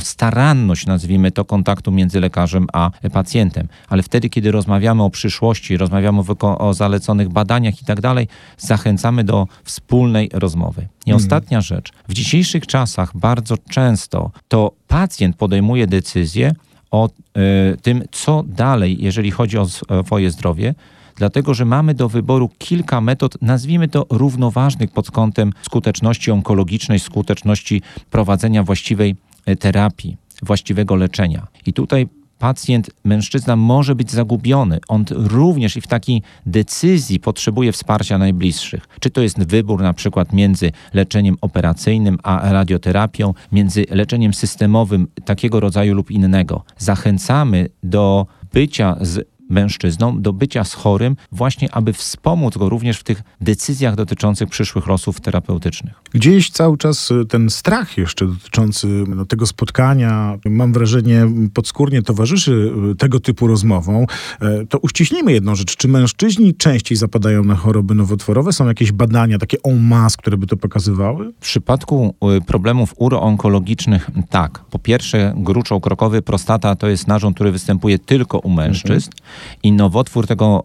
staranność, 0.00 0.86
nazwijmy 0.86 1.30
to, 1.30 1.44
kontaktu 1.44 1.92
między 1.92 2.20
lekarzem 2.20 2.66
a 2.72 2.90
pacjentem. 3.12 3.68
Ale 3.88 4.02
wtedy, 4.02 4.28
kiedy 4.28 4.50
rozmawiamy 4.50 5.02
o 5.02 5.10
przyszłości, 5.10 5.76
rozmawiamy 5.76 6.22
o 6.40 6.74
zaleconych 6.74 7.28
badaniach 7.28 7.82
i 7.82 7.84
tak 7.84 8.00
dalej, 8.00 8.28
zachęcamy 8.58 9.24
do 9.24 9.46
wspólnej 9.64 10.30
rozmowy. 10.32 10.82
I 11.06 11.10
hmm. 11.10 11.16
ostatnia 11.16 11.60
rzecz. 11.60 11.92
W 12.08 12.12
dzisiejszych 12.12 12.66
czasach 12.66 13.16
bardzo 13.16 13.58
często 13.58 14.30
to 14.48 14.72
pacjent 14.88 15.36
podejmuje 15.36 15.86
decyzję 15.86 16.54
o 16.90 17.08
y, 17.08 17.76
tym, 17.82 18.04
co 18.10 18.44
dalej, 18.46 18.96
jeżeli 19.00 19.30
chodzi 19.30 19.58
o 19.58 19.66
swoje 20.06 20.30
zdrowie, 20.30 20.74
dlatego 21.16 21.54
że 21.54 21.64
mamy 21.64 21.94
do 21.94 22.08
wyboru 22.08 22.50
kilka 22.58 23.00
metod, 23.00 23.42
nazwijmy 23.42 23.88
to 23.88 24.06
równoważnych 24.10 24.90
pod 24.90 25.10
kątem 25.10 25.52
skuteczności 25.62 26.30
onkologicznej, 26.30 26.98
skuteczności 26.98 27.82
prowadzenia 28.10 28.62
właściwej 28.62 29.16
e, 29.46 29.56
terapii, 29.56 30.16
właściwego 30.42 30.94
leczenia. 30.96 31.46
I 31.66 31.72
tutaj 31.72 32.08
pacjent, 32.38 32.90
mężczyzna 33.04 33.56
może 33.56 33.94
być 33.94 34.10
zagubiony. 34.10 34.78
On 34.88 35.04
również 35.10 35.76
i 35.76 35.80
w 35.80 35.86
takiej 35.86 36.22
decyzji 36.46 37.20
potrzebuje 37.20 37.72
wsparcia 37.72 38.18
najbliższych. 38.18 38.88
Czy 39.00 39.10
to 39.10 39.20
jest 39.20 39.46
wybór 39.46 39.82
na 39.82 39.92
przykład 39.92 40.32
między 40.32 40.72
leczeniem 40.94 41.36
operacyjnym 41.40 42.18
a 42.22 42.52
radioterapią, 42.52 43.34
między 43.52 43.84
leczeniem 43.90 44.34
systemowym 44.34 45.06
takiego 45.24 45.60
rodzaju 45.60 45.94
lub 45.94 46.10
innego. 46.10 46.64
Zachęcamy 46.78 47.68
do 47.82 48.26
bycia 48.52 48.96
z 49.00 49.35
mężczyzną 49.50 50.22
do 50.22 50.32
bycia 50.32 50.64
z 50.64 50.74
chorym, 50.74 51.16
właśnie 51.32 51.74
aby 51.74 51.92
wspomóc 51.92 52.58
go 52.58 52.68
również 52.68 52.98
w 52.98 53.04
tych 53.04 53.22
decyzjach 53.40 53.96
dotyczących 53.96 54.48
przyszłych 54.48 54.86
losów 54.86 55.20
terapeutycznych. 55.20 55.94
Gdzieś 56.14 56.50
cały 56.50 56.78
czas 56.78 57.10
y, 57.10 57.24
ten 57.24 57.50
strach 57.50 57.98
jeszcze 57.98 58.26
dotyczący 58.26 58.86
no, 59.08 59.24
tego 59.24 59.46
spotkania, 59.46 60.38
mam 60.44 60.72
wrażenie, 60.72 61.26
podskórnie 61.54 62.02
towarzyszy 62.02 62.72
y, 62.92 62.94
tego 62.94 63.20
typu 63.20 63.46
rozmowom. 63.46 64.06
E, 64.40 64.66
to 64.66 64.78
uściślimy 64.78 65.32
jedną 65.32 65.54
rzecz. 65.54 65.76
Czy 65.76 65.88
mężczyźni 65.88 66.54
częściej 66.54 66.96
zapadają 66.96 67.44
na 67.44 67.54
choroby 67.54 67.94
nowotworowe? 67.94 68.52
Są 68.52 68.66
jakieś 68.68 68.92
badania, 68.92 69.38
takie 69.38 69.56
en 69.64 69.82
masse, 69.82 70.16
które 70.16 70.36
by 70.36 70.46
to 70.46 70.56
pokazywały? 70.56 71.32
W 71.32 71.42
przypadku 71.42 72.14
y, 72.36 72.40
problemów 72.40 72.94
uroonkologicznych 72.96 74.10
tak. 74.30 74.58
Po 74.70 74.78
pierwsze, 74.78 75.34
gruczoł 75.36 75.80
krokowy, 75.80 76.22
prostata 76.22 76.76
to 76.76 76.88
jest 76.88 77.08
narząd, 77.08 77.34
który 77.34 77.52
występuje 77.52 77.98
tylko 77.98 78.38
u 78.38 78.50
mężczyzn. 78.50 79.10
Mhm. 79.10 79.35
I 79.62 79.72
nowotwór 79.72 80.26
tego 80.26 80.62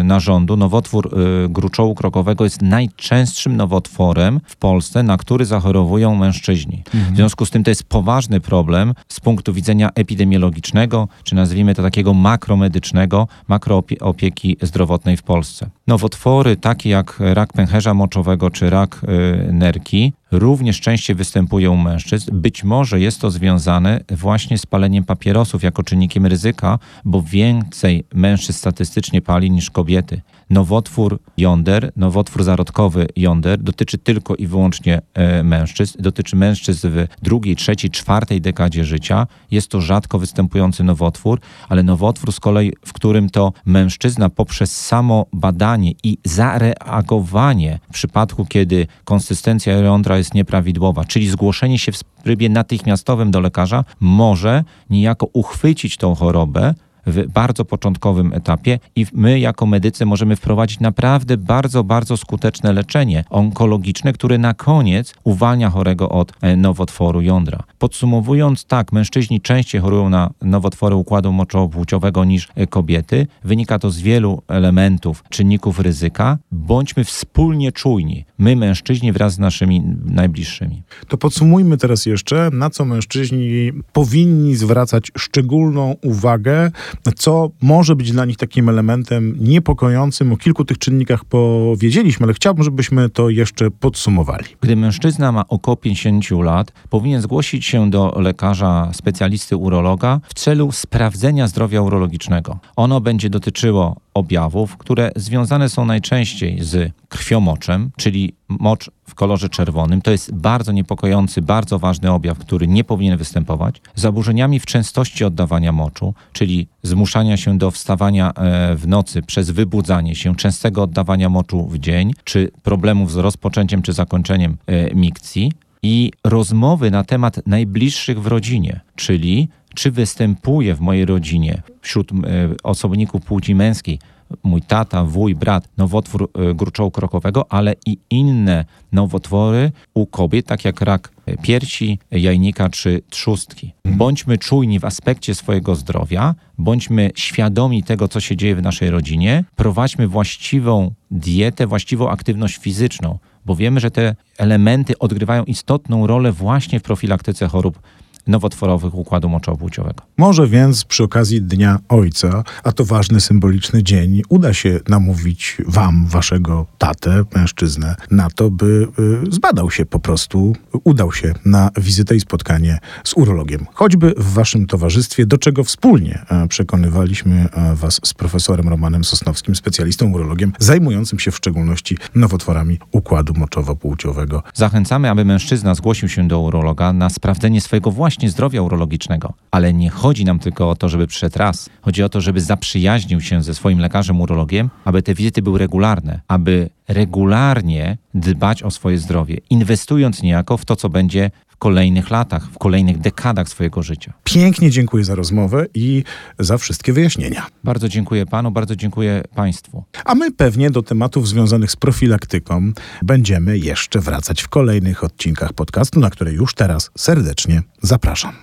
y, 0.00 0.04
narządu, 0.04 0.56
nowotwór 0.56 1.18
y, 1.44 1.48
gruczołu 1.48 1.94
krokowego 1.94 2.44
jest 2.44 2.62
najczęstszym 2.62 3.56
nowotworem 3.56 4.40
w 4.46 4.56
Polsce, 4.56 5.02
na 5.02 5.16
który 5.16 5.44
zachorowują 5.44 6.14
mężczyźni. 6.14 6.82
Mhm. 6.94 7.14
W 7.14 7.16
związku 7.16 7.46
z 7.46 7.50
tym 7.50 7.64
to 7.64 7.70
jest 7.70 7.84
poważny 7.84 8.40
problem 8.40 8.94
z 9.08 9.20
punktu 9.20 9.52
widzenia 9.52 9.90
epidemiologicznego, 9.94 11.08
czy 11.24 11.34
nazwijmy 11.34 11.74
to 11.74 11.82
takiego 11.82 12.14
makromedycznego, 12.14 13.28
makroopieki 13.48 14.56
zdrowotnej 14.62 15.16
w 15.16 15.22
Polsce. 15.22 15.70
Nowotwory 15.86 16.56
takie 16.56 16.90
jak 16.90 17.16
rak 17.20 17.52
pęcherza 17.52 17.94
moczowego 17.94 18.50
czy 18.50 18.70
rak 18.70 19.00
y, 19.48 19.52
nerki 19.52 20.12
również 20.32 20.80
częściej 20.80 21.16
występuje 21.16 21.70
u 21.70 21.76
mężczyzn. 21.76 22.40
Być 22.40 22.64
może 22.64 23.00
jest 23.00 23.20
to 23.20 23.30
związane 23.30 24.00
właśnie 24.10 24.58
z 24.58 24.66
paleniem 24.66 25.04
papierosów 25.04 25.62
jako 25.62 25.82
czynnikiem 25.82 26.26
ryzyka, 26.26 26.78
bo 27.04 27.22
więcej 27.22 28.04
mężczyzn 28.14 28.58
statystycznie 28.58 29.22
pali 29.22 29.50
niż 29.50 29.70
kobiety. 29.70 30.20
Nowotwór 30.52 31.18
jąder, 31.36 31.92
nowotwór 31.96 32.44
zarodkowy 32.44 33.06
jąder 33.16 33.62
dotyczy 33.62 33.98
tylko 33.98 34.36
i 34.36 34.46
wyłącznie 34.46 35.02
e, 35.14 35.42
mężczyzn. 35.42 36.02
Dotyczy 36.02 36.36
mężczyzn 36.36 36.88
w 36.88 37.06
drugiej, 37.22 37.56
trzeciej, 37.56 37.90
czwartej 37.90 38.40
dekadzie 38.40 38.84
życia. 38.84 39.26
Jest 39.50 39.68
to 39.68 39.80
rzadko 39.80 40.18
występujący 40.18 40.84
nowotwór, 40.84 41.40
ale 41.68 41.82
nowotwór 41.82 42.32
z 42.32 42.40
kolei, 42.40 42.72
w 42.86 42.92
którym 42.92 43.30
to 43.30 43.52
mężczyzna 43.64 44.30
poprzez 44.30 44.76
samo 44.76 45.26
badanie 45.32 45.92
i 46.02 46.18
zareagowanie 46.24 47.78
w 47.90 47.92
przypadku, 47.92 48.44
kiedy 48.44 48.86
konsystencja 49.04 49.72
jądra 49.72 50.18
jest 50.18 50.34
nieprawidłowa, 50.34 51.04
czyli 51.04 51.28
zgłoszenie 51.28 51.78
się 51.78 51.92
w 51.92 52.02
trybie 52.22 52.48
natychmiastowym 52.48 53.30
do 53.30 53.40
lekarza, 53.40 53.84
może 54.00 54.64
niejako 54.90 55.26
uchwycić 55.32 55.96
tą 55.96 56.14
chorobę, 56.14 56.74
w 57.06 57.32
bardzo 57.32 57.64
początkowym 57.64 58.32
etapie 58.32 58.78
i 58.96 59.06
my 59.12 59.40
jako 59.40 59.66
medycy 59.66 60.06
możemy 60.06 60.36
wprowadzić 60.36 60.80
naprawdę 60.80 61.36
bardzo, 61.36 61.84
bardzo 61.84 62.16
skuteczne 62.16 62.72
leczenie 62.72 63.24
onkologiczne, 63.30 64.12
które 64.12 64.38
na 64.38 64.54
koniec 64.54 65.14
uwalnia 65.24 65.70
chorego 65.70 66.08
od 66.08 66.32
e, 66.40 66.56
nowotworu 66.56 67.20
jądra. 67.20 67.62
Podsumowując, 67.78 68.64
tak, 68.64 68.92
mężczyźni 68.92 69.40
częściej 69.40 69.80
chorują 69.80 70.08
na 70.08 70.30
nowotwory 70.42 70.94
układu 70.94 71.32
moczowo-płciowego 71.32 72.26
niż 72.26 72.48
e, 72.54 72.66
kobiety. 72.66 73.26
Wynika 73.44 73.78
to 73.78 73.90
z 73.90 73.98
wielu 73.98 74.42
elementów, 74.48 75.24
czynników 75.28 75.80
ryzyka. 75.80 76.38
Bądźmy 76.52 77.04
wspólnie 77.04 77.72
czujni, 77.72 78.24
my 78.38 78.56
mężczyźni 78.56 79.12
wraz 79.12 79.34
z 79.34 79.38
naszymi 79.38 79.82
najbliższymi. 80.04 80.82
To 81.08 81.18
podsumujmy 81.18 81.76
teraz 81.76 82.06
jeszcze, 82.06 82.50
na 82.52 82.70
co 82.70 82.84
mężczyźni 82.84 83.72
powinni 83.92 84.56
zwracać 84.56 85.12
szczególną 85.18 85.96
uwagę 86.02 86.70
co 87.16 87.50
może 87.62 87.96
być 87.96 88.12
dla 88.12 88.24
nich 88.24 88.36
takim 88.36 88.68
elementem 88.68 89.34
niepokojącym. 89.40 90.32
O 90.32 90.36
kilku 90.36 90.64
tych 90.64 90.78
czynnikach 90.78 91.24
powiedzieliśmy, 91.24 92.24
ale 92.24 92.34
chciałbym, 92.34 92.64
żebyśmy 92.64 93.10
to 93.10 93.28
jeszcze 93.28 93.70
podsumowali. 93.70 94.44
Gdy 94.60 94.76
mężczyzna 94.76 95.32
ma 95.32 95.48
około 95.48 95.76
50 95.76 96.30
lat, 96.30 96.72
powinien 96.90 97.22
zgłosić 97.22 97.66
się 97.66 97.90
do 97.90 98.14
lekarza 98.16 98.90
specjalisty 98.92 99.56
urologa 99.56 100.20
w 100.24 100.34
celu 100.34 100.72
sprawdzenia 100.72 101.46
zdrowia 101.46 101.82
urologicznego. 101.82 102.58
Ono 102.76 103.00
będzie 103.00 103.30
dotyczyło 103.30 103.96
objawów, 104.14 104.76
które 104.76 105.10
związane 105.16 105.68
są 105.68 105.84
najczęściej 105.84 106.58
z 106.60 106.92
krwiomoczem, 107.12 107.90
czyli 107.96 108.34
mocz 108.48 108.90
w 109.08 109.14
kolorze 109.14 109.48
czerwonym. 109.48 110.02
To 110.02 110.10
jest 110.10 110.34
bardzo 110.34 110.72
niepokojący, 110.72 111.42
bardzo 111.42 111.78
ważny 111.78 112.12
objaw, 112.12 112.38
który 112.38 112.68
nie 112.68 112.84
powinien 112.84 113.18
występować. 113.18 113.80
Zaburzeniami 113.94 114.60
w 114.60 114.66
częstości 114.66 115.24
oddawania 115.24 115.72
moczu, 115.72 116.14
czyli 116.32 116.68
zmuszania 116.82 117.36
się 117.36 117.58
do 117.58 117.70
wstawania 117.70 118.32
e, 118.32 118.74
w 118.76 118.88
nocy 118.88 119.22
przez 119.22 119.50
wybudzanie 119.50 120.14
się, 120.14 120.36
częstego 120.36 120.82
oddawania 120.82 121.28
moczu 121.28 121.68
w 121.68 121.78
dzień, 121.78 122.12
czy 122.24 122.50
problemów 122.62 123.12
z 123.12 123.16
rozpoczęciem 123.16 123.82
czy 123.82 123.92
zakończeniem 123.92 124.56
e, 124.66 124.94
mikcji 124.94 125.52
i 125.82 126.12
rozmowy 126.24 126.90
na 126.90 127.04
temat 127.04 127.46
najbliższych 127.46 128.22
w 128.22 128.26
rodzinie, 128.26 128.80
czyli 128.96 129.48
czy 129.74 129.90
występuje 129.90 130.74
w 130.74 130.80
mojej 130.80 131.04
rodzinie 131.04 131.62
wśród 131.82 132.12
e, 132.12 132.16
osobników 132.62 133.22
płci 133.22 133.54
męskiej 133.54 133.98
mój 134.42 134.62
tata, 134.62 135.04
wuj, 135.04 135.34
brat, 135.34 135.68
nowotwór 135.76 136.30
e, 136.34 136.54
gruczołu 136.54 136.90
krokowego, 136.90 137.52
ale 137.52 137.74
i 137.86 137.98
inne 138.10 138.64
nowotwory 138.92 139.72
u 139.94 140.06
kobiet, 140.06 140.46
tak 140.46 140.64
jak 140.64 140.80
rak 140.80 141.12
piersi, 141.42 141.98
jajnika 142.10 142.68
czy 142.68 143.02
trzustki. 143.10 143.72
Bądźmy 143.84 144.38
czujni 144.38 144.80
w 144.80 144.84
aspekcie 144.84 145.34
swojego 145.34 145.74
zdrowia, 145.74 146.34
bądźmy 146.58 147.10
świadomi 147.14 147.82
tego, 147.82 148.08
co 148.08 148.20
się 148.20 148.36
dzieje 148.36 148.56
w 148.56 148.62
naszej 148.62 148.90
rodzinie, 148.90 149.44
prowadźmy 149.56 150.08
właściwą 150.08 150.94
dietę, 151.10 151.66
właściwą 151.66 152.10
aktywność 152.10 152.56
fizyczną, 152.56 153.18
bo 153.46 153.54
wiemy, 153.54 153.80
że 153.80 153.90
te 153.90 154.14
elementy 154.38 154.98
odgrywają 154.98 155.44
istotną 155.44 156.06
rolę 156.06 156.32
właśnie 156.32 156.80
w 156.80 156.82
profilaktyce 156.82 157.48
chorób 157.48 157.80
nowotworowych 158.26 158.94
układu 158.94 159.28
moczowo-płciowego. 159.28 160.02
Może 160.18 160.46
więc 160.46 160.84
przy 160.84 161.02
okazji 161.02 161.42
Dnia 161.42 161.78
Ojca, 161.88 162.44
a 162.64 162.72
to 162.72 162.84
ważny 162.84 163.20
symboliczny 163.20 163.82
dzień, 163.82 164.22
uda 164.28 164.54
się 164.54 164.80
namówić 164.88 165.56
wam, 165.66 166.06
waszego 166.06 166.66
tatę, 166.78 167.24
mężczyznę, 167.34 167.96
na 168.10 168.30
to, 168.30 168.50
by 168.50 168.88
y, 169.28 169.32
zbadał 169.32 169.70
się 169.70 169.86
po 169.86 169.98
prostu, 169.98 170.56
udał 170.84 171.12
się 171.12 171.34
na 171.44 171.70
wizytę 171.76 172.16
i 172.16 172.20
spotkanie 172.20 172.78
z 173.04 173.14
urologiem. 173.16 173.66
Choćby 173.74 174.14
w 174.16 174.32
waszym 174.32 174.66
towarzystwie, 174.66 175.26
do 175.26 175.38
czego 175.38 175.64
wspólnie 175.64 176.24
e, 176.30 176.48
przekonywaliśmy 176.48 177.48
e, 177.52 177.74
was 177.74 178.00
z 178.04 178.14
profesorem 178.14 178.68
Romanem 178.68 179.04
Sosnowskim, 179.04 179.54
specjalistą 179.54 180.12
urologiem, 180.12 180.52
zajmującym 180.58 181.18
się 181.18 181.30
w 181.30 181.36
szczególności 181.36 181.98
nowotworami 182.14 182.78
układu 182.92 183.32
moczowo-płciowego. 183.32 184.42
Zachęcamy, 184.54 185.10
aby 185.10 185.24
mężczyzna 185.24 185.74
zgłosił 185.74 186.08
się 186.08 186.28
do 186.28 186.40
urologa 186.40 186.92
na 186.92 187.10
sprawdzenie 187.10 187.60
swojego 187.60 187.90
własnego 187.90 188.11
właśnie 188.12 188.30
zdrowia 188.30 188.62
urologicznego. 188.62 189.32
Ale 189.50 189.72
nie 189.72 189.90
chodzi 189.90 190.24
nam 190.24 190.38
tylko 190.38 190.70
o 190.70 190.76
to, 190.76 190.88
żeby 190.88 191.06
przyszedł 191.06 191.38
raz. 191.38 191.70
Chodzi 191.82 192.02
o 192.02 192.08
to, 192.08 192.20
żeby 192.20 192.40
zaprzyjaźnił 192.40 193.20
się 193.20 193.42
ze 193.42 193.54
swoim 193.54 193.78
lekarzem 193.78 194.20
urologiem, 194.20 194.70
aby 194.84 195.02
te 195.02 195.14
wizyty 195.14 195.42
były 195.42 195.58
regularne, 195.58 196.20
aby 196.28 196.70
regularnie 196.88 197.98
dbać 198.14 198.62
o 198.62 198.70
swoje 198.70 198.98
zdrowie, 198.98 199.38
inwestując 199.50 200.22
niejako 200.22 200.56
w 200.56 200.64
to, 200.64 200.76
co 200.76 200.88
będzie 200.88 201.30
kolejnych 201.62 202.10
latach, 202.10 202.50
w 202.52 202.58
kolejnych 202.58 202.98
dekadach 202.98 203.48
swojego 203.48 203.82
życia. 203.82 204.12
Pięknie 204.24 204.70
dziękuję 204.70 205.04
za 205.04 205.14
rozmowę 205.14 205.66
i 205.74 206.04
za 206.38 206.58
wszystkie 206.58 206.92
wyjaśnienia. 206.92 207.46
Bardzo 207.64 207.88
dziękuję 207.88 208.26
panu, 208.26 208.50
bardzo 208.50 208.76
dziękuję 208.76 209.22
państwu. 209.34 209.84
A 210.04 210.14
my 210.14 210.32
pewnie 210.32 210.70
do 210.70 210.82
tematów 210.82 211.28
związanych 211.28 211.70
z 211.70 211.76
profilaktyką 211.76 212.72
będziemy 213.02 213.58
jeszcze 213.58 214.00
wracać 214.00 214.42
w 214.42 214.48
kolejnych 214.48 215.04
odcinkach 215.04 215.52
podcastu, 215.52 216.00
na 216.00 216.10
które 216.10 216.32
już 216.32 216.54
teraz 216.54 216.90
serdecznie 216.98 217.62
zapraszam. 217.82 218.42